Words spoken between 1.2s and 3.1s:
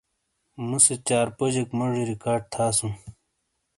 پوجیک موجی ریکارڈ تھاسوں۔